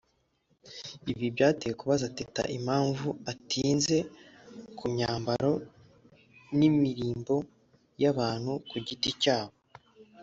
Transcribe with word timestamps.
Ibi 1.11 1.25
byanteye 1.35 1.73
kubaza 1.79 2.07
Teta 2.17 2.41
impamvu 2.57 3.07
atinze 3.31 3.97
ku 4.77 4.85
myambaro 4.93 5.51
n’imirimbo 6.57 7.35
y’abantu 8.01 8.51
ku 8.69 8.75
giti 8.87 9.11
cyabo 9.21 9.55